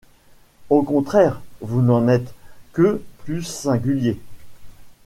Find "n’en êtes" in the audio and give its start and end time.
1.83-2.33